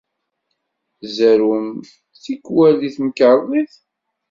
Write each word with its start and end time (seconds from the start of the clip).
Tzerrwem, 1.01 1.69
tikkal, 2.23 2.73
deg 2.81 2.93
temkarḍit? 2.95 3.73